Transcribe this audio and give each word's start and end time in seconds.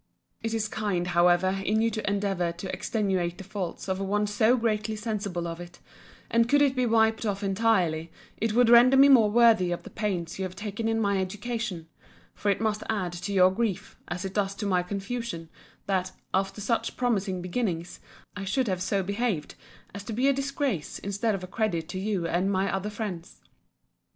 It 0.41 0.55
is 0.55 0.67
kind, 0.67 1.09
however, 1.09 1.61
in 1.63 1.79
you 1.79 1.91
to 1.91 2.09
endeavour 2.09 2.51
to 2.53 2.73
extenuate 2.73 3.37
the 3.37 3.43
faults 3.43 3.87
of 3.87 3.99
one 3.99 4.25
so 4.25 4.57
greatly 4.57 4.95
sensible 4.95 5.45
of 5.47 5.59
it: 5.61 5.77
and 6.31 6.49
could 6.49 6.63
it 6.63 6.75
be 6.75 6.87
wiped 6.87 7.23
off 7.23 7.43
entirely, 7.43 8.11
it 8.37 8.53
would 8.53 8.67
render 8.71 8.97
me 8.97 9.09
more 9.09 9.29
worthy 9.29 9.71
of 9.71 9.83
the 9.83 9.91
pains 9.91 10.39
you 10.39 10.43
have 10.43 10.55
taken 10.55 10.87
in 10.87 10.99
my 10.99 11.19
education: 11.19 11.87
for 12.33 12.49
it 12.49 12.59
must 12.59 12.81
add 12.89 13.13
to 13.13 13.31
your 13.31 13.51
grief, 13.51 13.95
as 14.07 14.25
it 14.25 14.33
does 14.33 14.55
to 14.55 14.65
my 14.65 14.81
confusion, 14.81 15.49
that, 15.85 16.13
after 16.33 16.61
such 16.61 16.97
promising 16.97 17.39
beginnings, 17.39 17.99
I 18.35 18.43
should 18.43 18.67
have 18.67 18.81
so 18.81 19.03
behaved 19.03 19.53
as 19.93 20.03
to 20.05 20.13
be 20.13 20.27
a 20.27 20.33
disgrace 20.33 20.97
instead 20.97 21.35
of 21.35 21.43
a 21.43 21.47
credit 21.47 21.87
to 21.89 21.99
you 21.99 22.25
and 22.27 22.51
my 22.51 22.73
other 22.73 22.89
friends. 22.89 23.39